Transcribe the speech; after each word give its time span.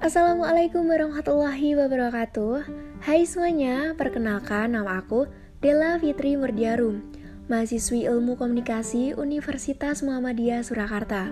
Assalamualaikum 0.00 0.88
warahmatullahi 0.88 1.76
wabarakatuh 1.76 2.64
Hai 3.04 3.28
semuanya, 3.28 3.92
perkenalkan 3.92 4.72
nama 4.72 5.04
aku 5.04 5.28
Della 5.60 6.00
Fitri 6.00 6.40
Murdiarum 6.40 7.04
Mahasiswi 7.52 8.08
Ilmu 8.08 8.40
Komunikasi 8.40 9.12
Universitas 9.12 10.00
Muhammadiyah 10.00 10.64
Surakarta 10.64 11.28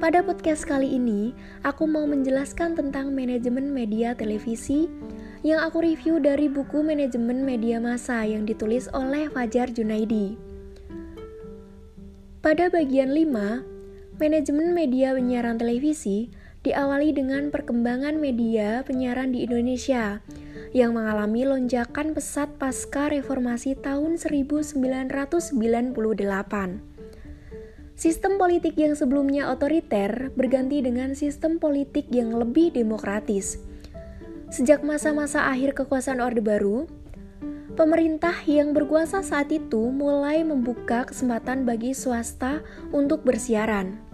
Pada 0.00 0.24
podcast 0.24 0.64
kali 0.64 0.88
ini, 0.96 1.36
aku 1.60 1.84
mau 1.84 2.08
menjelaskan 2.08 2.80
tentang 2.80 3.12
manajemen 3.12 3.68
media 3.76 4.16
televisi 4.16 4.88
yang 5.44 5.60
aku 5.60 5.84
review 5.84 6.16
dari 6.16 6.48
buku 6.48 6.80
Manajemen 6.80 7.44
Media 7.44 7.76
Massa 7.76 8.24
yang 8.24 8.48
ditulis 8.48 8.88
oleh 8.96 9.28
Fajar 9.28 9.68
Junaidi. 9.68 10.40
Pada 12.40 12.72
bagian 12.72 13.12
5, 13.12 14.16
manajemen 14.16 14.72
media 14.72 15.12
penyiaran 15.12 15.60
televisi 15.60 16.32
diawali 16.60 17.16
dengan 17.16 17.48
perkembangan 17.48 18.20
media 18.20 18.84
penyiaran 18.84 19.32
di 19.32 19.48
Indonesia 19.48 20.20
yang 20.76 20.92
mengalami 20.92 21.48
lonjakan 21.48 22.12
pesat 22.12 22.52
pasca 22.60 23.08
reformasi 23.08 23.80
tahun 23.80 24.20
1998. 24.20 24.76
Sistem 28.00 28.40
politik 28.40 28.80
yang 28.80 28.96
sebelumnya 28.96 29.52
otoriter 29.52 30.32
berganti 30.32 30.80
dengan 30.80 31.12
sistem 31.12 31.60
politik 31.60 32.08
yang 32.12 32.32
lebih 32.32 32.72
demokratis. 32.72 33.60
Sejak 34.48 34.80
masa-masa 34.84 35.48
akhir 35.52 35.76
kekuasaan 35.76 36.20
Orde 36.20 36.40
Baru, 36.40 36.88
pemerintah 37.76 38.36
yang 38.48 38.72
berkuasa 38.72 39.20
saat 39.20 39.52
itu 39.52 39.92
mulai 39.92 40.40
membuka 40.44 41.08
kesempatan 41.08 41.68
bagi 41.68 41.92
swasta 41.92 42.64
untuk 42.92 43.24
bersiaran. 43.24 44.09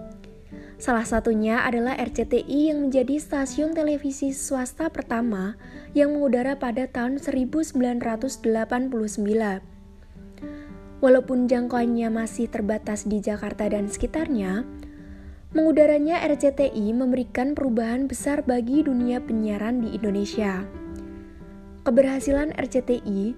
Salah 0.76 1.08
satunya 1.08 1.64
adalah 1.64 1.96
RCTI 1.96 2.68
yang 2.68 2.84
menjadi 2.84 3.16
stasiun 3.16 3.72
televisi 3.72 4.36
swasta 4.36 4.92
pertama 4.92 5.56
yang 5.96 6.12
mengudara 6.12 6.60
pada 6.60 6.84
tahun 6.84 7.16
1989. 7.16 8.44
Walaupun 11.00 11.38
jangkauannya 11.48 12.08
masih 12.12 12.52
terbatas 12.52 13.08
di 13.08 13.24
Jakarta 13.24 13.72
dan 13.72 13.88
sekitarnya, 13.88 14.68
mengudaranya 15.56 16.20
RCTI 16.20 16.92
memberikan 16.92 17.56
perubahan 17.56 18.04
besar 18.04 18.44
bagi 18.44 18.84
dunia 18.84 19.24
penyiaran 19.24 19.80
di 19.80 19.96
Indonesia. 19.96 20.60
Keberhasilan 21.88 22.52
RCTI 22.52 23.32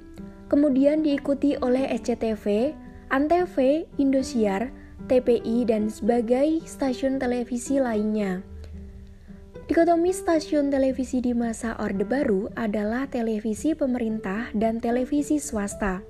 kemudian 0.51 1.07
diikuti 1.07 1.55
oleh 1.63 1.87
SCTV, 1.87 2.75
Antv, 3.15 3.87
Indosiar, 3.95 4.75
TPI, 5.07 5.69
dan 5.69 5.87
sebagai 5.87 6.65
stasiun 6.67 7.23
televisi 7.23 7.79
lainnya. 7.79 8.43
Dikotomi 9.69 10.11
stasiun 10.17 10.73
televisi 10.73 11.21
di 11.21 11.37
masa 11.37 11.77
Orde 11.77 12.03
Baru 12.03 12.49
adalah 12.57 13.05
televisi 13.07 13.77
pemerintah 13.77 14.49
dan 14.57 14.81
televisi 14.81 15.37
swasta. 15.37 16.01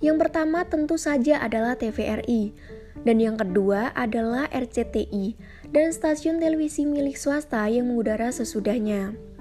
Yang 0.00 0.16
pertama 0.26 0.64
tentu 0.64 0.96
saja 0.96 1.44
adalah 1.44 1.76
TVRI, 1.76 2.56
dan 3.04 3.20
yang 3.20 3.36
kedua 3.36 3.92
adalah 3.92 4.48
RCTI 4.48 5.36
dan 5.76 5.92
stasiun 5.92 6.40
televisi 6.40 6.88
milik 6.88 7.20
swasta 7.20 7.68
yang 7.68 7.92
mengudara 7.92 8.32
sesudahnya. 8.32 9.33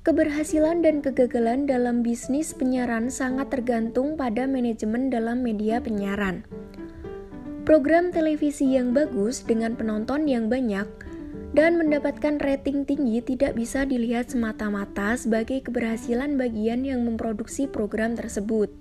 Keberhasilan 0.00 0.80
dan 0.80 1.04
kegagalan 1.04 1.68
dalam 1.68 2.00
bisnis 2.00 2.56
penyiaran 2.56 3.12
sangat 3.12 3.52
tergantung 3.52 4.16
pada 4.16 4.48
manajemen 4.48 5.12
dalam 5.12 5.44
media 5.44 5.76
penyiaran. 5.76 6.40
Program 7.68 8.08
televisi 8.08 8.64
yang 8.64 8.96
bagus 8.96 9.44
dengan 9.44 9.76
penonton 9.76 10.24
yang 10.24 10.48
banyak 10.48 10.88
dan 11.52 11.76
mendapatkan 11.76 12.40
rating 12.40 12.88
tinggi 12.88 13.20
tidak 13.20 13.52
bisa 13.52 13.84
dilihat 13.84 14.32
semata-mata 14.32 15.20
sebagai 15.20 15.60
keberhasilan 15.68 16.40
bagian 16.40 16.80
yang 16.80 17.04
memproduksi 17.04 17.68
program 17.68 18.16
tersebut. 18.16 18.72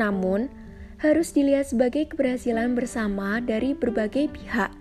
Namun, 0.00 0.48
harus 0.96 1.36
dilihat 1.36 1.68
sebagai 1.68 2.08
keberhasilan 2.08 2.72
bersama 2.72 3.44
dari 3.44 3.76
berbagai 3.76 4.32
pihak 4.32 4.72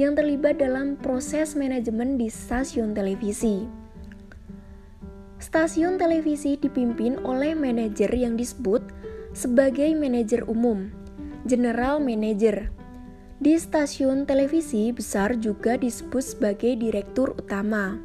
yang 0.00 0.16
terlibat 0.16 0.56
dalam 0.56 0.96
proses 0.96 1.52
manajemen 1.52 2.16
di 2.16 2.32
stasiun 2.32 2.96
televisi. 2.96 3.79
Stasiun 5.40 5.96
televisi 5.96 6.60
dipimpin 6.60 7.16
oleh 7.24 7.56
manajer 7.56 8.12
yang 8.12 8.36
disebut 8.36 8.84
sebagai 9.32 9.88
manajer 9.96 10.44
umum, 10.44 10.92
general 11.48 11.96
manager. 11.96 12.68
Di 13.40 13.56
stasiun 13.56 14.28
televisi 14.28 14.92
besar 14.92 15.40
juga 15.40 15.80
disebut 15.80 16.20
sebagai 16.20 16.76
direktur 16.76 17.32
utama. 17.40 17.96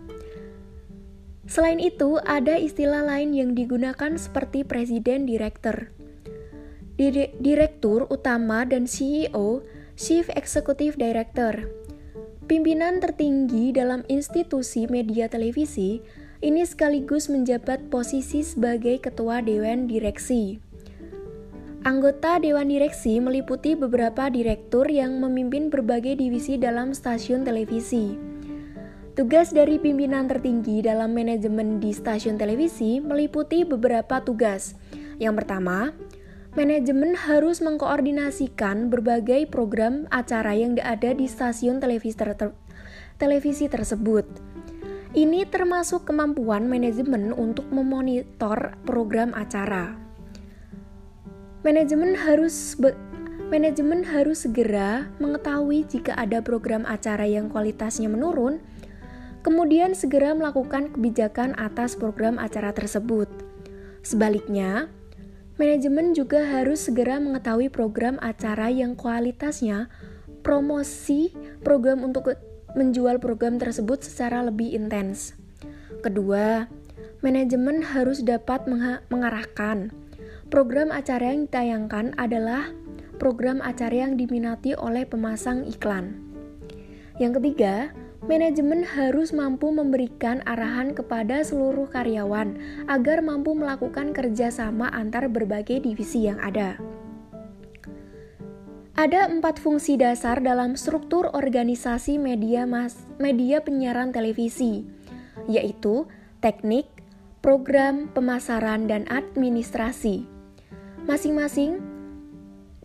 Selain 1.44 1.75
itu, 1.78 2.16
ada 2.24 2.56
istilah 2.56 3.03
lain 3.03 3.35
yang 3.35 3.51
digunakan 3.51 4.16
seperti 4.16 4.63
presiden 4.63 5.28
direktur. 5.28 5.91
Direktur 7.44 8.07
utama 8.07 8.63
dan 8.63 8.88
CEO, 8.88 9.59
Chief 10.00 10.24
Executive 10.31 10.95
Director. 10.95 11.68
Pimpinan 12.47 13.03
tertinggi 13.03 13.75
dalam 13.75 14.07
institusi 14.07 14.88
media 14.88 15.28
televisi 15.28 16.00
ini 16.45 16.61
sekaligus 16.61 17.25
menjabat 17.25 17.89
posisi 17.89 18.45
sebagai 18.45 19.01
ketua 19.01 19.41
dewan 19.41 19.89
direksi. 19.89 20.61
Anggota 21.81 22.38
dewan 22.38 22.69
direksi 22.69 23.17
meliputi 23.17 23.73
beberapa 23.73 24.29
direktur 24.29 24.85
yang 24.85 25.17
memimpin 25.17 25.73
berbagai 25.73 26.22
divisi 26.22 26.61
dalam 26.61 26.94
stasiun 26.94 27.41
televisi. 27.41 28.13
Tugas 29.17 29.57
dari 29.57 29.81
pimpinan 29.81 30.29
tertinggi 30.29 30.85
dalam 30.85 31.17
manajemen 31.17 31.81
di 31.81 31.89
stasiun 31.89 32.38
televisi 32.38 33.01
meliputi 33.01 33.66
beberapa 33.66 34.22
tugas. 34.22 34.77
Yang 35.17 35.41
pertama, 35.41 35.97
manajemen 36.53 37.17
harus 37.25 37.57
mengkoordinasikan 37.57 38.94
berbagai 38.94 39.50
program 39.50 40.06
acara 40.13 40.53
yang 40.53 40.77
ada 40.77 41.09
di 41.17 41.25
stasiun 41.25 41.81
televisi, 41.81 42.22
ter 42.22 42.53
televisi 43.17 43.66
tersebut. 43.66 44.55
Ini 45.16 45.48
termasuk 45.48 46.12
kemampuan 46.12 46.68
manajemen 46.68 47.31
untuk 47.31 47.64
memonitor 47.72 48.76
program 48.84 49.31
acara. 49.31 49.96
Manajemen 51.64 52.20
harus 52.20 52.76
manajemen 53.48 54.04
harus 54.04 54.44
segera 54.44 55.08
mengetahui 55.24 55.88
jika 55.88 56.20
ada 56.20 56.44
program 56.44 56.84
acara 56.84 57.24
yang 57.24 57.48
kualitasnya 57.48 58.12
menurun, 58.12 58.59
kemudian 59.40 59.96
segera 59.96 60.36
melakukan 60.36 60.92
kebijakan 60.92 61.56
atas 61.56 61.96
program 61.96 62.36
acara 62.36 62.75
tersebut. 62.75 63.31
Sebaliknya, 64.04 64.92
manajemen 65.56 66.12
juga 66.12 66.44
harus 66.44 66.92
segera 66.92 67.24
mengetahui 67.24 67.72
program 67.72 68.20
acara 68.20 68.68
yang 68.68 69.00
kualitasnya 69.00 69.88
promosi 70.44 71.31
program 71.64 72.04
untuk 72.04 72.36
menjual 72.75 73.18
program 73.18 73.58
tersebut 73.58 74.03
secara 74.03 74.44
lebih 74.44 74.75
intens. 74.75 75.34
Kedua, 76.03 76.68
manajemen 77.25 77.81
harus 77.81 78.22
dapat 78.22 78.68
mengarahkan. 79.09 79.90
Program 80.53 80.94
acara 80.94 81.34
yang 81.34 81.50
ditayangkan 81.50 82.13
adalah 82.22 82.69
program 83.18 83.63
acara 83.63 84.06
yang 84.06 84.19
diminati 84.19 84.78
oleh 84.78 85.08
pemasang 85.08 85.66
iklan. 85.66 86.22
Yang 87.18 87.41
ketiga, 87.41 87.96
manajemen 88.28 88.84
harus 88.84 89.31
mampu 89.31 89.72
memberikan 89.72 90.44
arahan 90.44 90.92
kepada 90.92 91.42
seluruh 91.42 91.88
karyawan 91.90 92.59
agar 92.92 93.24
mampu 93.24 93.56
melakukan 93.56 94.12
kerjasama 94.12 94.92
antar 94.92 95.31
berbagai 95.31 95.80
divisi 95.81 96.28
yang 96.28 96.38
ada. 96.44 96.75
Ada 98.95 99.27
empat 99.27 99.59
fungsi 99.59 100.00
dasar 100.00 100.39
dalam 100.39 100.80
struktur 100.80 101.27
organisasi 101.36 102.15
media 102.15 102.63
mas, 102.63 103.03
media 103.19 103.59
penyiaran 103.59 104.15
televisi, 104.15 104.88
yaitu 105.51 106.07
teknik, 106.39 106.88
program, 107.44 108.07
pemasaran, 108.15 108.88
dan 108.88 109.03
administrasi. 109.12 110.24
Masing-masing 111.12 111.83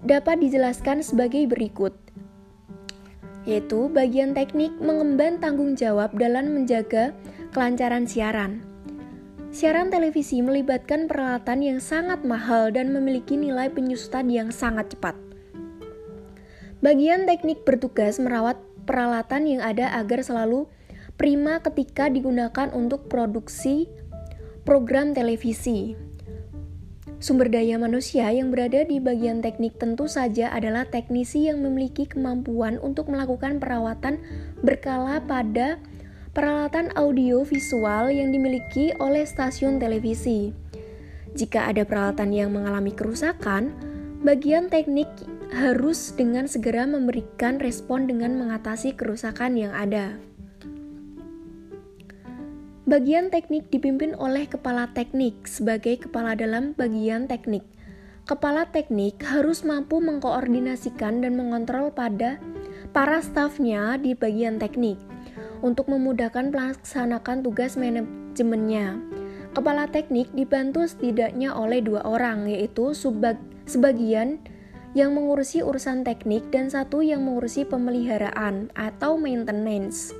dapat 0.02 0.42
dijelaskan 0.42 1.06
sebagai 1.06 1.46
berikut, 1.46 1.94
yaitu 3.46 3.86
bagian 3.94 4.34
teknik 4.34 4.74
mengemban 4.82 5.38
tanggung 5.38 5.78
jawab 5.78 6.10
dalam 6.18 6.58
menjaga 6.58 7.14
kelancaran 7.54 8.10
siaran. 8.10 8.66
Siaran 9.54 9.94
televisi 9.94 10.42
melibatkan 10.42 11.06
peralatan 11.06 11.62
yang 11.62 11.78
sangat 11.78 12.26
mahal 12.26 12.74
dan 12.74 12.90
memiliki 12.90 13.38
nilai 13.38 13.70
penyusutan 13.70 14.26
yang 14.26 14.50
sangat 14.50 14.90
cepat. 14.98 15.29
Bagian 16.80 17.28
teknik 17.28 17.68
bertugas 17.68 18.16
merawat 18.16 18.56
peralatan 18.88 19.44
yang 19.44 19.60
ada 19.60 19.92
agar 20.00 20.24
selalu 20.24 20.64
prima 21.20 21.60
ketika 21.60 22.08
digunakan 22.08 22.72
untuk 22.72 23.04
produksi 23.12 23.84
program 24.64 25.12
televisi. 25.12 25.92
Sumber 27.20 27.52
daya 27.52 27.76
manusia 27.76 28.32
yang 28.32 28.48
berada 28.48 28.80
di 28.80 28.96
bagian 28.96 29.44
teknik 29.44 29.76
tentu 29.76 30.08
saja 30.08 30.48
adalah 30.56 30.88
teknisi 30.88 31.52
yang 31.52 31.60
memiliki 31.60 32.08
kemampuan 32.08 32.80
untuk 32.80 33.12
melakukan 33.12 33.60
perawatan 33.60 34.16
berkala 34.64 35.20
pada 35.28 35.76
peralatan 36.32 36.88
audio 36.96 37.44
visual 37.44 38.08
yang 38.08 38.32
dimiliki 38.32 38.96
oleh 38.96 39.28
stasiun 39.28 39.76
televisi. 39.76 40.56
Jika 41.36 41.68
ada 41.68 41.84
peralatan 41.84 42.32
yang 42.32 42.56
mengalami 42.56 42.96
kerusakan, 42.96 43.68
bagian 44.24 44.72
teknik 44.72 45.12
harus 45.50 46.14
dengan 46.14 46.46
segera 46.46 46.86
memberikan 46.86 47.58
respon 47.58 48.06
dengan 48.06 48.38
mengatasi 48.38 48.94
kerusakan 48.94 49.58
yang 49.58 49.74
ada. 49.74 50.14
Bagian 52.90 53.30
teknik 53.30 53.70
dipimpin 53.70 54.18
oleh 54.18 54.50
kepala 54.50 54.90
teknik 54.90 55.46
sebagai 55.46 56.06
kepala 56.06 56.34
dalam 56.34 56.74
bagian 56.74 57.30
teknik. 57.30 57.62
Kepala 58.26 58.66
teknik 58.66 59.22
harus 59.26 59.62
mampu 59.62 60.02
mengkoordinasikan 60.02 61.22
dan 61.22 61.38
mengontrol 61.38 61.94
pada 61.94 62.42
para 62.90 63.22
stafnya 63.22 63.94
di 63.98 64.14
bagian 64.14 64.58
teknik 64.58 64.98
untuk 65.62 65.86
memudahkan 65.86 66.50
melaksanakan 66.50 67.46
tugas 67.46 67.78
manajemennya. 67.78 68.98
Kepala 69.50 69.90
teknik 69.90 70.30
dibantu 70.30 70.86
setidaknya 70.86 71.54
oleh 71.54 71.82
dua 71.82 72.06
orang, 72.06 72.46
yaitu 72.46 72.94
subag 72.94 73.38
sebagian 73.66 74.42
yang 74.92 75.14
mengurusi 75.14 75.62
urusan 75.62 76.02
teknik 76.02 76.50
dan 76.50 76.66
satu 76.66 76.98
yang 77.00 77.22
mengurusi 77.22 77.62
pemeliharaan 77.62 78.74
atau 78.74 79.14
maintenance. 79.14 80.10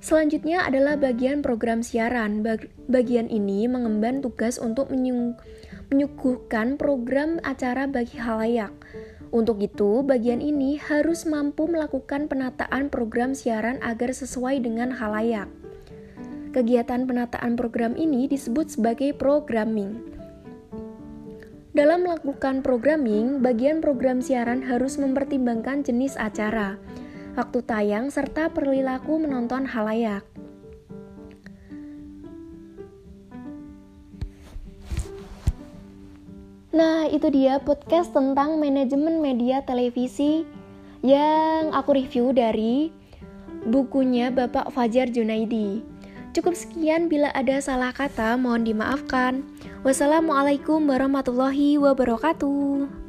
Selanjutnya 0.00 0.64
adalah 0.64 0.96
bagian 0.96 1.44
program 1.44 1.84
siaran. 1.84 2.40
bagian 2.88 3.28
ini 3.28 3.68
mengemban 3.68 4.24
tugas 4.24 4.56
untuk 4.56 4.88
menyuguhkan 4.88 6.80
program 6.80 7.36
acara 7.44 7.84
bagi 7.84 8.16
halayak. 8.16 8.72
Untuk 9.28 9.60
itu, 9.60 10.00
bagian 10.00 10.40
ini 10.40 10.80
harus 10.80 11.28
mampu 11.28 11.68
melakukan 11.68 12.32
penataan 12.32 12.88
program 12.88 13.36
siaran 13.36 13.76
agar 13.84 14.16
sesuai 14.16 14.64
dengan 14.64 14.88
halayak. 14.96 15.52
Kegiatan 16.56 17.04
penataan 17.04 17.60
program 17.60 17.92
ini 17.92 18.24
disebut 18.24 18.72
sebagai 18.72 19.12
programming. 19.12 20.17
Dalam 21.78 22.02
melakukan 22.02 22.66
programming, 22.66 23.38
bagian 23.38 23.78
program 23.78 24.18
siaran 24.18 24.66
harus 24.66 24.98
mempertimbangkan 24.98 25.86
jenis 25.86 26.18
acara 26.18 26.74
waktu 27.38 27.62
tayang, 27.62 28.10
serta 28.10 28.50
perilaku 28.50 29.22
menonton 29.22 29.62
halayak. 29.62 30.26
Nah, 36.74 37.06
itu 37.06 37.30
dia 37.30 37.62
podcast 37.62 38.10
tentang 38.10 38.58
manajemen 38.58 39.22
media 39.22 39.62
televisi 39.62 40.42
yang 41.06 41.70
aku 41.70 41.94
review 41.94 42.34
dari 42.34 42.90
bukunya 43.70 44.34
Bapak 44.34 44.74
Fajar 44.74 45.14
Junaidi. 45.14 45.97
Cukup 46.36 46.52
sekian 46.52 47.08
bila 47.08 47.32
ada 47.32 47.56
salah 47.58 47.90
kata, 47.90 48.36
mohon 48.36 48.64
dimaafkan. 48.68 49.40
Wassalamualaikum 49.80 50.84
warahmatullahi 50.84 51.80
wabarakatuh. 51.80 53.08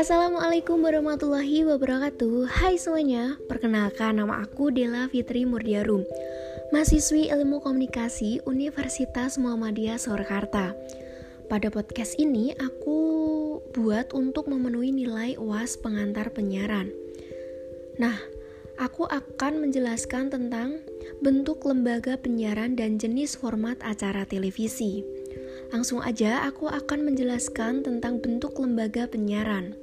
Assalamualaikum 0.00 0.80
warahmatullahi 0.80 1.60
wabarakatuh 1.68 2.48
Hai 2.48 2.80
semuanya, 2.80 3.36
perkenalkan 3.52 4.16
nama 4.16 4.40
aku 4.40 4.72
Dela 4.72 5.12
Fitri 5.12 5.44
Murdiarum 5.44 6.08
Mahasiswi 6.72 7.28
Ilmu 7.28 7.60
Komunikasi 7.60 8.40
Universitas 8.48 9.36
Muhammadiyah 9.36 10.00
Surakarta 10.00 10.72
Pada 11.52 11.68
podcast 11.68 12.16
ini 12.16 12.56
aku 12.56 13.09
buat 13.72 14.12
untuk 14.16 14.50
memenuhi 14.50 14.90
nilai 14.90 15.38
UAS 15.38 15.78
pengantar 15.78 16.30
penyiaran 16.34 16.90
Nah, 18.00 18.16
aku 18.80 19.04
akan 19.04 19.60
menjelaskan 19.60 20.32
tentang 20.32 20.80
bentuk 21.20 21.62
lembaga 21.68 22.16
penyiaran 22.16 22.74
dan 22.74 22.96
jenis 22.96 23.36
format 23.36 23.76
acara 23.84 24.24
televisi 24.24 25.04
Langsung 25.70 26.02
aja 26.02 26.42
aku 26.50 26.66
akan 26.66 27.06
menjelaskan 27.06 27.86
tentang 27.86 28.18
bentuk 28.18 28.58
lembaga 28.58 29.06
penyiaran. 29.06 29.78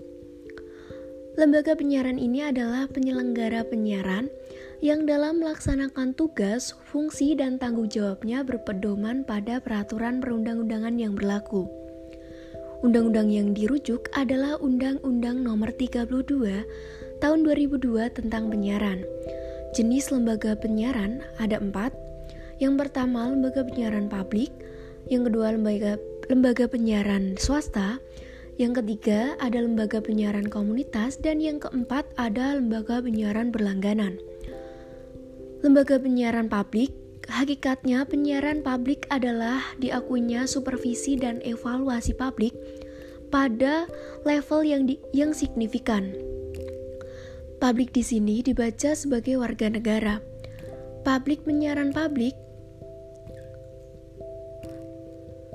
Lembaga 1.40 1.80
penyiaran 1.80 2.20
ini 2.20 2.44
adalah 2.44 2.92
penyelenggara 2.92 3.64
penyiaran 3.64 4.28
yang 4.84 5.08
dalam 5.08 5.40
melaksanakan 5.40 6.12
tugas, 6.18 6.76
fungsi, 6.92 7.40
dan 7.40 7.56
tanggung 7.56 7.88
jawabnya 7.88 8.44
berpedoman 8.44 9.24
pada 9.24 9.64
peraturan 9.64 10.20
perundang-undangan 10.20 10.98
yang 11.00 11.14
berlaku. 11.16 11.70
Undang-undang 12.86 13.34
yang 13.34 13.58
dirujuk 13.58 14.06
adalah 14.14 14.62
Undang-Undang 14.62 15.42
Nomor 15.42 15.74
32 15.74 16.14
Tahun 17.18 17.40
2002 17.42 18.14
tentang 18.14 18.54
penyiaran. 18.54 19.02
Jenis 19.74 20.14
lembaga 20.14 20.54
penyiaran 20.54 21.26
ada 21.42 21.58
empat. 21.58 21.90
Yang 22.62 22.86
pertama 22.86 23.34
lembaga 23.34 23.66
penyiaran 23.66 24.06
publik, 24.06 24.54
yang 25.10 25.26
kedua 25.26 25.58
lembaga 25.58 25.98
lembaga 26.30 26.70
penyiaran 26.70 27.34
swasta, 27.42 27.98
yang 28.62 28.78
ketiga 28.78 29.34
ada 29.42 29.58
lembaga 29.66 29.98
penyiaran 29.98 30.46
komunitas 30.46 31.18
dan 31.18 31.42
yang 31.42 31.58
keempat 31.58 32.06
ada 32.22 32.62
lembaga 32.62 33.02
penyiaran 33.02 33.50
berlangganan. 33.50 34.22
Lembaga 35.66 35.98
penyiaran 35.98 36.54
publik 36.54 36.94
hakikatnya 37.28 38.08
penyiaran 38.08 38.64
publik 38.64 39.06
adalah 39.12 39.60
diakuinya 39.78 40.48
supervisi 40.48 41.20
dan 41.20 41.44
evaluasi 41.44 42.16
publik 42.16 42.56
pada 43.28 43.88
level 44.24 44.62
yang 44.64 44.88
di, 44.88 44.98
yang 45.12 45.36
signifikan. 45.36 46.16
Publik 47.58 47.92
di 47.92 48.06
sini 48.06 48.40
dibaca 48.46 48.96
sebagai 48.96 49.42
warga 49.42 49.68
negara. 49.68 50.24
Publik 51.04 51.44
penyiaran 51.44 51.92
publik 51.92 52.36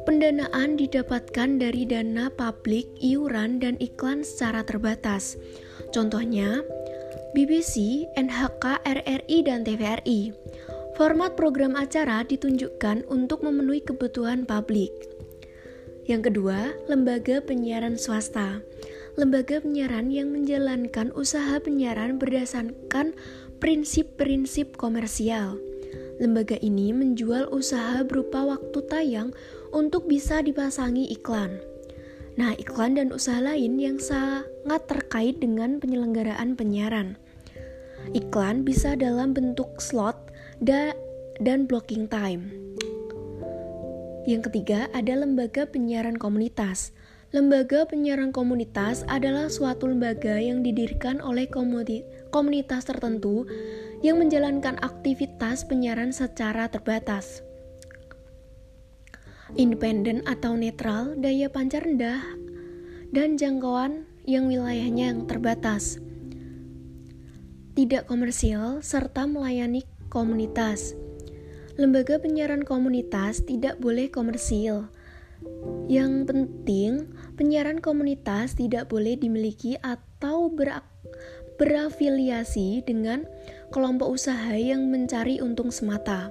Pendanaan 0.03 0.75
didapatkan 0.75 1.63
dari 1.63 1.87
dana 1.87 2.27
publik, 2.27 2.91
iuran, 2.99 3.63
dan 3.63 3.79
iklan 3.79 4.27
secara 4.27 4.67
terbatas. 4.67 5.39
Contohnya, 5.95 6.59
BBC, 7.39 8.03
NHK, 8.19 8.83
RRI, 8.83 9.39
dan 9.47 9.63
TVRI. 9.63 10.35
Format 10.93 11.41
program 11.41 11.73
acara 11.73 12.21
ditunjukkan 12.21 13.09
untuk 13.09 13.41
memenuhi 13.41 13.81
kebutuhan 13.81 14.45
publik. 14.45 14.93
Yang 16.05 16.29
kedua, 16.29 16.77
lembaga 16.85 17.41
penyiaran 17.41 17.97
swasta. 17.97 18.61
Lembaga 19.17 19.65
penyiaran 19.65 20.13
yang 20.13 20.37
menjalankan 20.37 21.09
usaha 21.17 21.57
penyiaran 21.65 22.21
berdasarkan 22.21 23.17
prinsip-prinsip 23.57 24.77
komersial. 24.77 25.57
Lembaga 26.21 26.61
ini 26.61 26.93
menjual 26.93 27.49
usaha 27.49 28.05
berupa 28.05 28.45
waktu 28.45 28.85
tayang 28.85 29.33
untuk 29.73 30.05
bisa 30.05 30.45
dipasangi 30.45 31.09
iklan. 31.09 31.57
Nah, 32.37 32.53
iklan 32.61 33.01
dan 33.01 33.17
usaha 33.17 33.41
lain 33.41 33.81
yang 33.81 33.97
sangat 33.97 34.85
terkait 34.85 35.41
dengan 35.41 35.81
penyelenggaraan 35.81 36.53
penyiaran. 36.53 37.17
Iklan 38.13 38.67
bisa 38.67 38.93
dalam 38.93 39.33
bentuk 39.33 39.81
slot 39.81 40.32
da 40.63 40.95
dan 41.43 41.67
blocking 41.67 42.07
time. 42.07 42.55
Yang 44.31 44.47
ketiga 44.47 44.87
ada 44.95 45.19
lembaga 45.19 45.67
penyiaran 45.67 46.15
komunitas. 46.15 46.95
Lembaga 47.35 47.83
penyiaran 47.91 48.31
komunitas 48.31 49.03
adalah 49.11 49.51
suatu 49.51 49.91
lembaga 49.91 50.39
yang 50.39 50.63
didirikan 50.63 51.19
oleh 51.19 51.51
komunitas 52.31 52.87
tertentu 52.87 53.51
yang 54.07 54.23
menjalankan 54.23 54.79
aktivitas 54.79 55.67
penyiaran 55.67 56.15
secara 56.15 56.71
terbatas 56.71 57.43
independen 59.57 60.25
atau 60.25 60.57
netral, 60.57 61.13
daya 61.21 61.53
pancar 61.53 61.85
rendah, 61.85 62.25
dan 63.13 63.37
jangkauan 63.37 64.09
yang 64.25 64.49
wilayahnya 64.49 65.13
yang 65.13 65.29
terbatas. 65.29 66.01
Tidak 67.73 68.05
komersial 68.05 68.85
serta 68.85 69.25
melayani 69.25 69.85
komunitas. 70.13 70.93
Lembaga 71.81 72.21
penyiaran 72.21 72.69
komunitas 72.69 73.41
tidak 73.49 73.81
boleh 73.81 74.13
komersil. 74.13 74.93
Yang 75.89 76.29
penting, 76.29 76.93
penyiaran 77.41 77.81
komunitas 77.81 78.53
tidak 78.53 78.93
boleh 78.93 79.17
dimiliki 79.17 79.81
atau 79.81 80.53
ber 80.53 80.85
berafiliasi 81.57 82.85
dengan 82.85 83.25
kelompok 83.73 84.13
usaha 84.13 84.53
yang 84.53 84.93
mencari 84.93 85.41
untung 85.41 85.73
semata. 85.73 86.29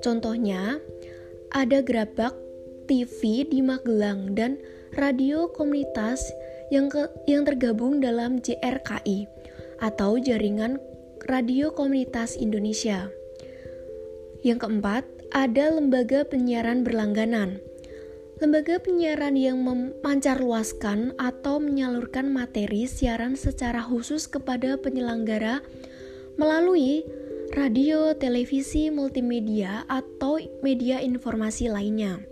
Contohnya, 0.00 0.80
ada 1.52 1.84
gerabak 1.84 2.32
TV 2.88 3.44
di 3.44 3.60
Magelang 3.60 4.32
dan 4.32 4.56
radio 4.96 5.52
komunitas 5.52 6.24
yang 6.72 6.88
ke, 6.88 7.08
yang 7.28 7.44
tergabung 7.44 8.00
dalam 8.00 8.40
JRKI. 8.40 9.28
atau 9.78 10.18
jaringan 10.18 10.82
radio 11.30 11.70
komunitas 11.70 12.34
Indonesia. 12.34 13.14
Yang 14.46 14.66
keempat, 14.66 15.04
ada 15.34 15.74
lembaga 15.74 16.22
penyiaran 16.22 16.86
berlangganan. 16.86 17.58
Lembaga 18.38 18.78
penyiaran 18.78 19.34
yang 19.34 19.66
memancarluaskan 19.66 21.18
atau 21.18 21.58
menyalurkan 21.58 22.30
materi 22.30 22.86
siaran 22.86 23.34
secara 23.34 23.82
khusus 23.82 24.30
kepada 24.30 24.78
penyelenggara 24.78 25.58
melalui 26.38 27.02
radio, 27.58 28.14
televisi, 28.14 28.94
multimedia, 28.94 29.82
atau 29.90 30.38
media 30.62 31.02
informasi 31.02 31.66
lainnya. 31.66 32.22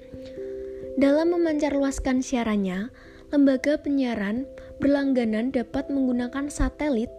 Dalam 0.95 1.35
memancarluaskan 1.35 2.23
siarannya, 2.23 2.95
lembaga 3.35 3.77
penyiaran 3.83 4.47
berlangganan 4.79 5.51
dapat 5.51 5.91
menggunakan 5.91 6.47
satelit, 6.49 7.11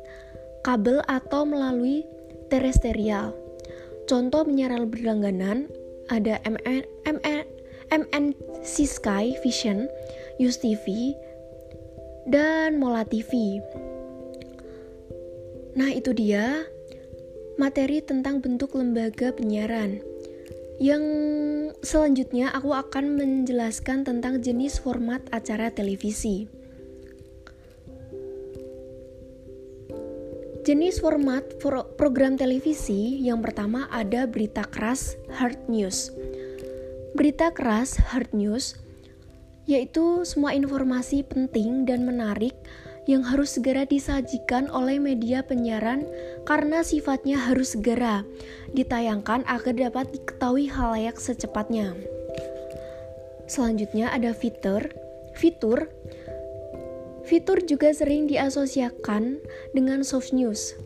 kabel, 0.64 1.04
atau 1.12 1.44
melalui 1.44 2.08
terestrial. 2.48 3.47
Contoh 4.08 4.48
penyiaran 4.48 4.88
berlangganan 4.88 5.68
ada 6.08 6.40
MN, 6.48 6.88
MN, 7.04 7.44
MNC 7.92 8.88
Sky 8.88 9.36
Vision, 9.44 9.92
Use 10.40 10.64
TV, 10.64 11.12
dan 12.24 12.80
Mola 12.80 13.04
TV. 13.04 13.60
Nah, 15.76 15.92
itu 15.92 16.16
dia 16.16 16.64
materi 17.60 18.00
tentang 18.00 18.40
bentuk 18.40 18.80
lembaga 18.80 19.36
penyiaran. 19.36 20.00
Yang 20.80 21.04
selanjutnya 21.84 22.56
aku 22.56 22.72
akan 22.72 23.20
menjelaskan 23.20 24.08
tentang 24.08 24.40
jenis 24.40 24.80
format 24.80 25.20
acara 25.36 25.68
televisi. 25.68 26.48
Jenis 30.68 31.00
format 31.00 31.48
program 31.96 32.36
televisi 32.36 33.24
yang 33.24 33.40
pertama 33.40 33.88
ada 33.88 34.28
berita 34.28 34.68
keras 34.68 35.16
hard 35.32 35.72
news. 35.72 36.12
Berita 37.16 37.56
keras 37.56 37.96
hard 38.12 38.36
news 38.36 38.76
yaitu 39.64 40.28
semua 40.28 40.52
informasi 40.52 41.24
penting 41.24 41.88
dan 41.88 42.04
menarik 42.04 42.52
yang 43.08 43.24
harus 43.24 43.56
segera 43.56 43.88
disajikan 43.88 44.68
oleh 44.68 45.00
media 45.00 45.40
penyiaran 45.40 46.04
karena 46.44 46.84
sifatnya 46.84 47.40
harus 47.40 47.72
segera 47.72 48.28
ditayangkan 48.76 49.48
agar 49.48 49.72
dapat 49.72 50.12
diketahui 50.20 50.68
halayak 50.68 51.16
secepatnya. 51.16 51.96
Selanjutnya 53.48 54.12
ada 54.12 54.36
fitur. 54.36 54.84
Fitur 55.32 55.88
Fitur 57.28 57.60
juga 57.68 57.92
sering 57.92 58.32
diasosiasikan 58.32 59.44
dengan 59.76 60.00
soft 60.08 60.32
news. 60.32 60.80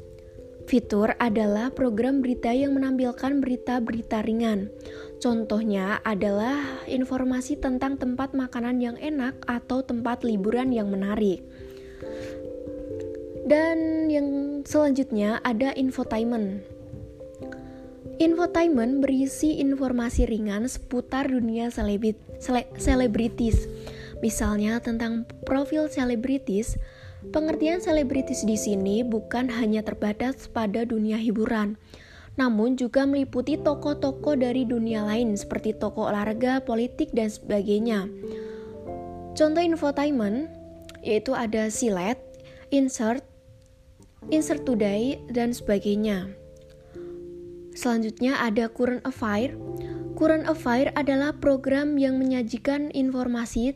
Fitur 0.66 1.14
adalah 1.22 1.70
program 1.70 2.26
berita 2.26 2.50
yang 2.50 2.74
menampilkan 2.74 3.46
berita-berita 3.46 4.26
ringan. 4.26 4.74
Contohnya 5.22 6.02
adalah 6.02 6.82
informasi 6.90 7.62
tentang 7.62 8.02
tempat 8.02 8.34
makanan 8.34 8.82
yang 8.82 8.98
enak 8.98 9.38
atau 9.46 9.86
tempat 9.86 10.26
liburan 10.26 10.74
yang 10.74 10.90
menarik. 10.90 11.46
Dan 13.46 14.10
yang 14.10 14.66
selanjutnya 14.66 15.46
ada 15.46 15.78
infotainment. 15.78 16.66
Infotainment 18.18 18.98
berisi 18.98 19.62
informasi 19.62 20.26
ringan 20.26 20.66
seputar 20.66 21.30
dunia 21.30 21.70
selebritis. 21.70 23.70
Misalnya 24.22 24.78
tentang 24.78 25.26
profil 25.44 25.90
selebritis, 25.90 26.78
pengertian 27.34 27.82
selebritis 27.82 28.46
di 28.46 28.54
sini 28.54 29.02
bukan 29.02 29.50
hanya 29.50 29.82
terbatas 29.82 30.46
pada 30.46 30.86
dunia 30.86 31.18
hiburan, 31.18 31.78
namun 32.38 32.78
juga 32.78 33.04
meliputi 33.10 33.58
tokoh-tokoh 33.58 34.38
dari 34.38 34.64
dunia 34.64 35.04
lain 35.04 35.34
seperti 35.34 35.74
tokoh 35.76 36.14
olahraga, 36.14 36.62
politik, 36.62 37.10
dan 37.12 37.28
sebagainya. 37.34 38.08
Contoh 39.34 39.64
infotainment 39.64 40.54
yaitu 41.02 41.34
ada 41.34 41.66
silet, 41.74 42.22
insert, 42.70 43.26
insert 44.30 44.62
today, 44.70 45.18
dan 45.34 45.50
sebagainya. 45.50 46.30
Selanjutnya 47.74 48.38
ada 48.38 48.70
current 48.70 49.02
affair. 49.02 49.58
Current 50.14 50.46
affair 50.46 50.94
adalah 50.94 51.34
program 51.42 51.98
yang 51.98 52.22
menyajikan 52.22 52.94
informasi 52.94 53.74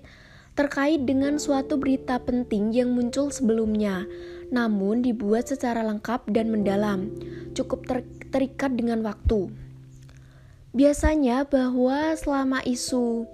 terkait 0.55 1.03
dengan 1.03 1.35
suatu 1.35 1.75
berita 1.75 2.15
penting 2.24 2.71
yang 2.71 2.95
muncul 2.95 3.27
sebelumnya, 3.27 4.07
namun 4.50 5.03
dibuat 5.03 5.51
secara 5.51 5.83
lengkap 5.83 6.31
dan 6.31 6.47
mendalam, 6.47 7.12
cukup 7.51 7.83
ter 7.83 8.00
terikat 8.31 8.75
dengan 8.75 9.03
waktu. 9.03 9.51
Biasanya 10.75 11.47
bahwa 11.47 12.15
selama 12.19 12.59
isu 12.67 13.27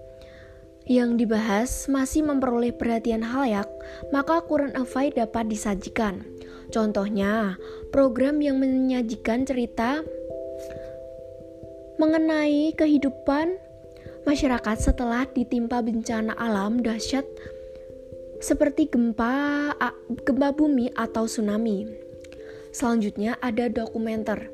yang 0.86 1.18
dibahas 1.18 1.90
masih 1.90 2.26
memperoleh 2.26 2.74
perhatian 2.74 3.22
halayak, 3.26 3.70
maka 4.14 4.42
current 4.46 4.78
affair 4.78 5.14
dapat 5.14 5.50
disajikan. 5.50 6.26
Contohnya, 6.70 7.58
program 7.90 8.42
yang 8.42 8.58
menyajikan 8.62 9.46
cerita 9.46 10.02
mengenai 12.02 12.74
kehidupan 12.74 13.62
masyarakat 14.28 14.78
setelah 14.78 15.26
ditimpa 15.30 15.82
bencana 15.82 16.38
alam 16.38 16.82
dahsyat 16.82 17.26
seperti 18.42 18.90
gempa 18.90 19.74
gempa 20.26 20.50
bumi 20.54 20.90
atau 20.98 21.30
tsunami. 21.30 21.86
Selanjutnya 22.74 23.38
ada 23.44 23.70
dokumenter. 23.70 24.50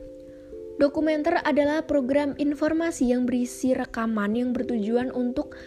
Dokumenter 0.78 1.42
adalah 1.42 1.82
program 1.88 2.38
informasi 2.38 3.10
yang 3.10 3.26
berisi 3.26 3.74
rekaman 3.74 4.38
yang 4.38 4.50
bertujuan 4.54 5.10
untuk 5.10 5.58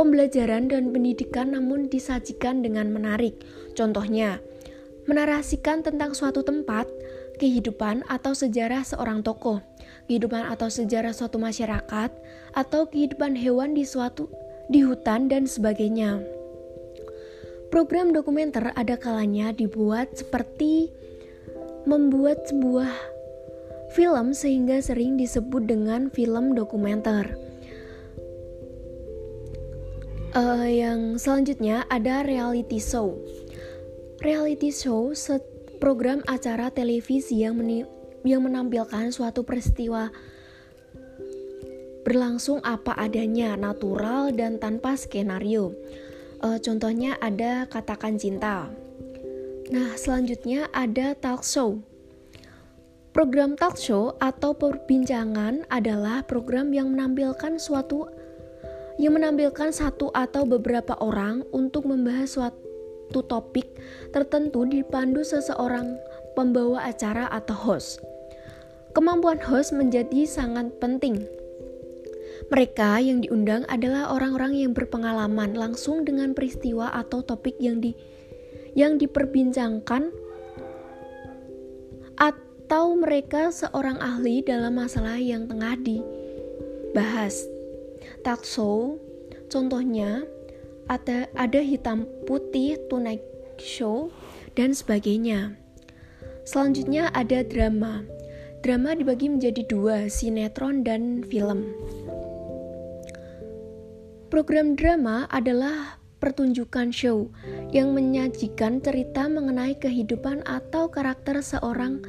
pembelajaran 0.00 0.72
dan 0.72 0.88
pendidikan 0.96 1.52
namun 1.52 1.92
disajikan 1.92 2.64
dengan 2.64 2.88
menarik. 2.88 3.36
Contohnya, 3.76 4.40
menarasikan 5.04 5.84
tentang 5.84 6.16
suatu 6.16 6.40
tempat, 6.40 6.88
kehidupan 7.36 8.08
atau 8.08 8.32
sejarah 8.32 8.80
seorang 8.80 9.20
tokoh, 9.20 9.60
kehidupan 10.06 10.46
atau 10.48 10.70
sejarah 10.70 11.12
suatu 11.12 11.36
masyarakat, 11.36 12.10
atau 12.54 12.86
kehidupan 12.88 13.36
hewan 13.36 13.74
di 13.74 13.84
suatu 13.84 14.30
di 14.70 14.86
hutan 14.86 15.26
dan 15.26 15.50
sebagainya. 15.50 16.22
Program 17.70 18.10
dokumenter 18.10 18.74
ada 18.74 18.98
kalanya 18.98 19.54
dibuat 19.54 20.14
seperti 20.18 20.90
membuat 21.86 22.46
sebuah 22.50 22.90
film 23.94 24.34
sehingga 24.34 24.82
sering 24.82 25.18
disebut 25.18 25.66
dengan 25.66 26.10
film 26.10 26.54
dokumenter. 26.54 27.34
Uh, 30.30 30.66
yang 30.66 31.18
selanjutnya 31.18 31.82
ada 31.90 32.22
reality 32.22 32.78
show. 32.78 33.18
Reality 34.22 34.70
show 34.70 35.10
program 35.82 36.22
acara 36.30 36.70
televisi 36.70 37.42
yang 37.42 37.58
yang 38.24 38.44
menampilkan 38.44 39.12
suatu 39.12 39.42
peristiwa 39.44 40.12
berlangsung 42.02 42.64
apa 42.64 42.96
adanya, 42.96 43.54
natural 43.54 44.32
dan 44.32 44.56
tanpa 44.56 44.96
skenario. 44.96 45.76
E, 46.40 46.58
contohnya 46.64 47.16
ada 47.20 47.68
katakan 47.68 48.16
cinta. 48.16 48.72
Nah, 49.70 49.94
selanjutnya 49.94 50.66
ada 50.72 51.14
talk 51.14 51.46
show. 51.46 51.78
Program 53.14 53.58
talk 53.58 53.78
show 53.78 54.14
atau 54.22 54.54
perbincangan 54.54 55.66
adalah 55.70 56.22
program 56.26 56.74
yang 56.74 56.94
menampilkan 56.94 57.58
suatu 57.58 58.06
yang 59.00 59.16
menampilkan 59.16 59.72
satu 59.72 60.12
atau 60.12 60.44
beberapa 60.44 60.92
orang 61.00 61.40
untuk 61.56 61.88
membahas 61.88 62.36
suatu 62.36 63.20
topik 63.24 63.64
tertentu 64.12 64.68
dipandu 64.68 65.24
seseorang 65.24 65.96
pembawa 66.36 66.84
acara 66.84 67.26
atau 67.32 67.56
host. 67.56 68.09
Kemampuan 68.90 69.38
host 69.38 69.70
menjadi 69.70 70.26
sangat 70.26 70.82
penting. 70.82 71.22
Mereka 72.50 72.98
yang 72.98 73.22
diundang 73.22 73.62
adalah 73.70 74.10
orang-orang 74.10 74.58
yang 74.58 74.72
berpengalaman 74.74 75.54
langsung 75.54 76.02
dengan 76.02 76.34
peristiwa 76.34 76.90
atau 76.90 77.22
topik 77.22 77.54
yang 77.62 77.78
di 77.78 77.94
yang 78.74 78.98
diperbincangkan 78.98 80.10
atau 82.18 82.84
mereka 82.98 83.54
seorang 83.54 83.98
ahli 84.02 84.42
dalam 84.42 84.74
masalah 84.78 85.18
yang 85.22 85.46
tengah 85.46 85.78
dibahas. 85.78 87.46
Talk 88.26 88.42
show 88.42 88.98
contohnya 89.46 90.26
ada 90.90 91.30
ada 91.38 91.62
hitam 91.62 92.10
putih, 92.26 92.74
tonight 92.90 93.22
show 93.62 94.10
dan 94.58 94.74
sebagainya. 94.74 95.54
Selanjutnya 96.42 97.14
ada 97.14 97.46
drama. 97.46 98.02
Drama 98.60 98.92
dibagi 98.92 99.32
menjadi 99.32 99.64
dua, 99.64 100.12
sinetron 100.12 100.84
dan 100.84 101.24
film. 101.24 101.64
Program 104.28 104.76
drama 104.76 105.24
adalah 105.32 105.96
pertunjukan 106.20 106.92
show 106.92 107.32
yang 107.72 107.96
menyajikan 107.96 108.84
cerita 108.84 109.32
mengenai 109.32 109.80
kehidupan 109.80 110.44
atau 110.44 110.92
karakter 110.92 111.40
seorang 111.40 112.04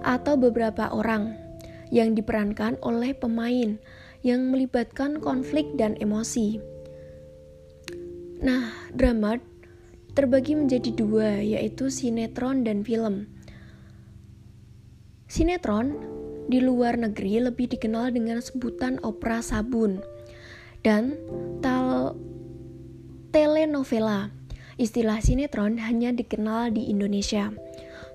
atau 0.00 0.40
beberapa 0.40 0.88
orang 0.96 1.36
yang 1.92 2.16
diperankan 2.16 2.80
oleh 2.80 3.12
pemain 3.12 3.76
yang 4.24 4.48
melibatkan 4.48 5.20
konflik 5.20 5.68
dan 5.76 5.92
emosi. 6.00 6.56
Nah, 8.40 8.72
drama 8.96 9.36
terbagi 10.16 10.56
menjadi 10.56 10.90
dua, 10.96 11.44
yaitu 11.44 11.92
sinetron 11.92 12.64
dan 12.64 12.80
film. 12.80 13.28
Sinetron 15.30 15.94
di 16.50 16.58
luar 16.58 16.98
negeri 16.98 17.38
lebih 17.38 17.70
dikenal 17.70 18.10
dengan 18.10 18.42
sebutan 18.42 18.98
opera 19.06 19.38
sabun 19.38 20.02
dan 20.82 21.14
tal 21.62 22.18
telenovela. 23.30 24.34
Istilah 24.74 25.22
sinetron 25.22 25.78
hanya 25.78 26.10
dikenal 26.10 26.74
di 26.74 26.90
Indonesia. 26.90 27.54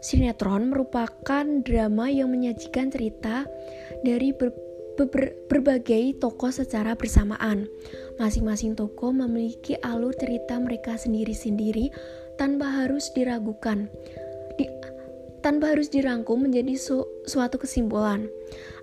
Sinetron 0.03 0.75
merupakan 0.75 1.45
drama 1.63 2.11
yang 2.11 2.35
menyajikan 2.35 2.91
cerita 2.91 3.47
dari 4.03 4.35
ber, 4.35 4.51
ber, 4.99 5.39
berbagai 5.47 6.19
tokoh 6.19 6.51
secara 6.51 6.99
bersamaan. 6.99 7.71
Masing-masing 8.19 8.75
tokoh 8.75 9.15
memiliki 9.15 9.79
alur 9.79 10.11
cerita 10.19 10.59
mereka 10.59 10.99
sendiri-sendiri 10.99 11.95
tanpa 12.35 12.83
harus 12.83 13.07
diragukan. 13.15 13.87
Tanpa 15.45 15.77
harus 15.77 15.93
dirangkum 15.93 16.49
menjadi 16.49 16.73
su 16.73 17.05
suatu 17.29 17.61
kesimpulan. 17.61 18.25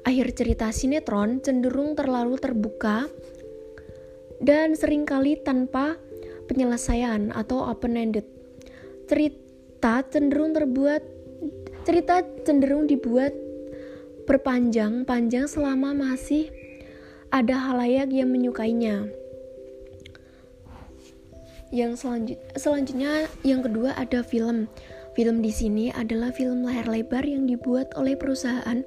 Akhir 0.06 0.30
cerita 0.30 0.70
sinetron 0.70 1.42
cenderung 1.42 1.98
terlalu 1.98 2.38
terbuka 2.38 3.10
dan 4.38 4.78
sering 4.78 5.02
kali 5.02 5.42
tanpa 5.42 5.98
penyelesaian 6.46 7.34
atau 7.34 7.66
open-ended. 7.66 8.22
Cerita 9.10 10.06
cenderung 10.06 10.54
terbuat 10.54 11.02
cerita 11.82 12.22
cenderung 12.46 12.86
dibuat 12.86 13.34
berpanjang-panjang 14.30 15.50
selama 15.50 15.90
masih 15.98 16.46
ada 17.34 17.58
halayak 17.58 18.14
yang 18.14 18.30
menyukainya. 18.30 19.10
Yang 21.74 22.06
selanjut, 22.06 22.38
selanjutnya 22.54 23.26
yang 23.42 23.66
kedua 23.66 23.98
ada 23.98 24.22
film. 24.22 24.70
Film 25.12 25.44
di 25.44 25.52
sini 25.52 25.92
adalah 25.92 26.32
film 26.32 26.64
layar 26.64 26.88
lebar 26.88 27.24
yang 27.24 27.44
dibuat 27.44 27.92
oleh 27.96 28.16
perusahaan 28.16 28.80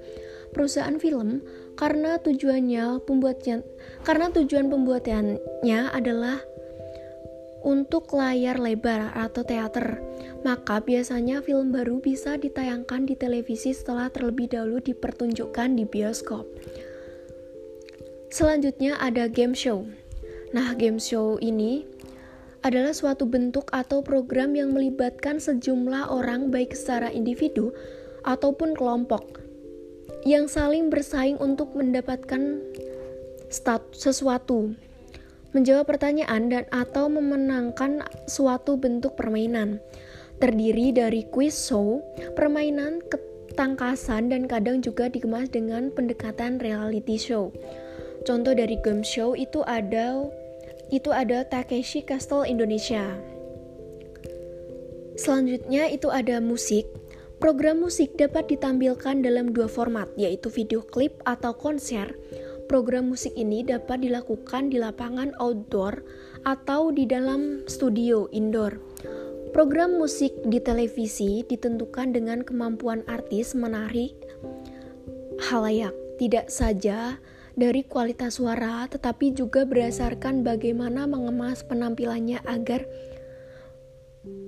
perusahaan 0.56 0.96
film 0.96 1.44
karena 1.76 2.16
tujuannya 2.24 3.04
pembuatnya 3.04 3.62
karena 4.08 4.32
tujuan 4.32 4.72
pembuatannya 4.72 5.92
adalah 5.92 6.40
untuk 7.66 8.14
layar 8.14 8.62
lebar 8.62 9.12
atau 9.18 9.42
teater. 9.42 10.00
Maka 10.46 10.86
biasanya 10.86 11.42
film 11.42 11.74
baru 11.74 11.98
bisa 11.98 12.38
ditayangkan 12.38 13.10
di 13.10 13.18
televisi 13.18 13.74
setelah 13.74 14.14
terlebih 14.14 14.54
dahulu 14.54 14.78
dipertunjukkan 14.78 15.74
di 15.74 15.84
bioskop. 15.90 16.46
Selanjutnya 18.30 19.02
ada 19.02 19.26
game 19.26 19.58
show. 19.58 19.90
Nah, 20.54 20.78
game 20.78 21.02
show 21.02 21.42
ini 21.42 21.90
adalah 22.66 22.98
suatu 22.98 23.30
bentuk 23.30 23.70
atau 23.70 24.02
program 24.02 24.58
yang 24.58 24.74
melibatkan 24.74 25.38
sejumlah 25.38 26.10
orang 26.10 26.50
baik 26.50 26.74
secara 26.74 27.14
individu 27.14 27.70
ataupun 28.26 28.74
kelompok 28.74 29.46
yang 30.26 30.50
saling 30.50 30.90
bersaing 30.90 31.38
untuk 31.38 31.78
mendapatkan 31.78 32.58
stat 33.54 33.86
sesuatu, 33.94 34.74
menjawab 35.54 35.86
pertanyaan 35.86 36.50
dan 36.50 36.66
atau 36.74 37.06
memenangkan 37.06 38.02
suatu 38.26 38.74
bentuk 38.74 39.14
permainan. 39.14 39.78
Terdiri 40.42 40.92
dari 40.92 41.24
quiz 41.30 41.54
show, 41.54 42.02
permainan 42.34 43.00
ketangkasan 43.08 44.34
dan 44.34 44.50
kadang 44.50 44.82
juga 44.82 45.08
dikemas 45.08 45.48
dengan 45.54 45.94
pendekatan 45.94 46.58
reality 46.60 47.16
show. 47.16 47.54
Contoh 48.26 48.58
dari 48.58 48.82
game 48.82 49.06
show 49.06 49.38
itu 49.38 49.62
ada 49.70 50.26
itu 50.94 51.10
ada 51.10 51.46
Takeshi 51.48 52.06
Castle 52.06 52.46
Indonesia. 52.46 53.16
Selanjutnya 55.16 55.88
itu 55.88 56.12
ada 56.12 56.44
musik. 56.44 56.86
Program 57.40 57.84
musik 57.84 58.16
dapat 58.16 58.48
ditampilkan 58.52 59.24
dalam 59.24 59.52
dua 59.52 59.68
format, 59.68 60.08
yaitu 60.16 60.48
video 60.52 60.84
klip 60.84 61.20
atau 61.28 61.56
konser. 61.56 62.16
Program 62.66 63.14
musik 63.14 63.32
ini 63.38 63.62
dapat 63.62 64.02
dilakukan 64.02 64.74
di 64.74 64.82
lapangan 64.82 65.36
outdoor 65.38 66.02
atau 66.44 66.90
di 66.90 67.06
dalam 67.06 67.64
studio 67.70 68.26
indoor. 68.34 68.82
Program 69.56 69.96
musik 69.96 70.36
di 70.50 70.60
televisi 70.60 71.46
ditentukan 71.48 72.12
dengan 72.12 72.44
kemampuan 72.44 73.08
artis 73.08 73.56
menarik 73.56 74.12
halayak, 75.48 75.96
tidak 76.20 76.52
saja 76.52 77.20
dari 77.56 77.88
kualitas 77.88 78.38
suara, 78.38 78.84
tetapi 78.92 79.32
juga 79.32 79.64
berdasarkan 79.64 80.44
bagaimana 80.44 81.08
mengemas 81.08 81.64
penampilannya 81.64 82.44
agar 82.44 82.84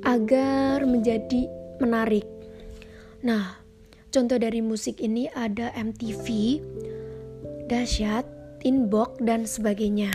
agar 0.04 0.84
menjadi 0.84 1.48
menarik. 1.80 2.28
Nah, 3.24 3.58
contoh 4.12 4.36
dari 4.38 4.60
musik 4.60 5.00
ini 5.00 5.32
ada 5.32 5.72
MTV, 5.74 6.60
Dasyat, 7.72 8.28
Inbox 8.68 9.24
dan 9.24 9.48
sebagainya. 9.48 10.12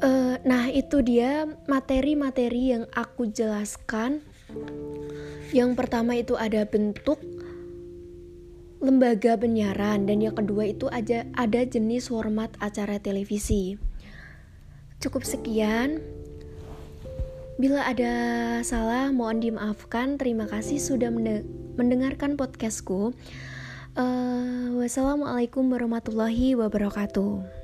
Uh, 0.00 0.40
nah, 0.48 0.72
itu 0.72 1.04
dia 1.04 1.44
materi-materi 1.68 2.72
yang 2.72 2.88
aku 2.96 3.28
jelaskan. 3.28 4.24
Yang 5.52 5.70
pertama 5.76 6.16
itu 6.16 6.38
ada 6.40 6.64
bentuk, 6.64 7.20
lembaga 8.80 9.36
penyiaran 9.36 10.08
dan 10.08 10.24
yang 10.24 10.32
kedua 10.32 10.64
itu 10.72 10.88
aja 10.88 11.28
ada 11.36 11.60
jenis 11.68 12.08
format 12.08 12.48
acara 12.64 12.96
televisi. 12.96 13.76
Cukup 15.00 15.24
sekian. 15.24 16.00
Bila 17.60 17.84
ada 17.84 18.12
salah 18.64 19.12
mohon 19.12 19.44
dimaafkan. 19.44 20.16
Terima 20.16 20.48
kasih 20.48 20.80
sudah 20.80 21.12
mendengarkan 21.76 22.40
podcastku. 22.40 23.12
Uh, 23.92 24.80
wassalamualaikum 24.80 25.68
warahmatullahi 25.68 26.56
wabarakatuh. 26.56 27.59